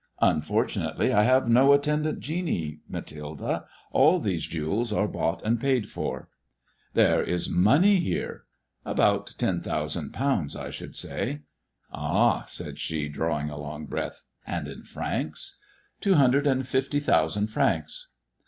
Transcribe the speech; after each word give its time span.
"Unfortunately, 0.23 1.13
I 1.13 1.21
have 1.25 1.47
no 1.47 1.73
attendant 1.73 2.21
genie, 2.21 2.79
Mathilde. 2.89 3.63
All 3.91 4.19
these 4.19 4.47
jewels 4.47 4.91
are 4.91 5.07
bought 5.07 5.43
and 5.45 5.61
paid 5.61 5.91
for.''" 5.91 6.27
There 6.95 7.21
is 7.21 7.51
money 7.51 7.99
here."" 7.99 8.45
About 8.93 9.35
ten 9.37 9.61
thousand 9.61 10.11
pounds, 10.11 10.55
I 10.55 10.71
should 10.71 10.95
say."" 10.95 11.41
Ah," 11.93 12.45
said 12.47 12.79
she, 12.79 13.09
drawing 13.09 13.51
a 13.51 13.59
long 13.59 13.85
breath," 13.85 14.23
and 14.47 14.67
in 14.67 14.81
francs 14.85 15.59
1 15.99 15.99
""Two 16.01 16.13
hundred 16.15 16.47
and 16.47 16.67
fifty 16.67 16.99
thousand 16.99 17.51
francs." 17.51 18.09